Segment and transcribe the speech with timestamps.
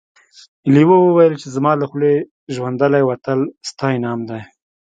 [0.73, 2.15] لیوه وویل چې زما له خولې
[2.55, 4.41] ژوندی وتل ستا انعام دی.